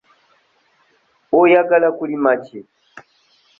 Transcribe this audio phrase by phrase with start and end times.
[1.39, 2.59] Oyagala kulima ki?